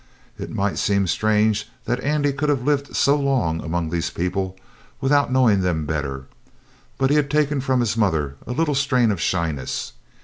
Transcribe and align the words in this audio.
It 0.39 0.49
might 0.49 0.79
seem 0.79 1.05
strange 1.05 1.69
that 1.85 1.99
Andy 1.99 2.33
could 2.33 2.49
have 2.49 2.63
lived 2.63 2.95
so 2.95 3.15
long 3.15 3.61
among 3.63 3.91
these 3.91 4.09
people 4.09 4.57
without 4.99 5.31
knowing 5.31 5.61
them 5.61 5.85
better, 5.85 6.25
but 6.97 7.11
he 7.11 7.17
had 7.17 7.29
taken 7.29 7.61
from 7.61 7.81
his 7.81 7.95
mother 7.95 8.33
a 8.47 8.51
little 8.51 8.73
strain 8.73 9.11
of 9.11 9.21
shyness. 9.21 9.93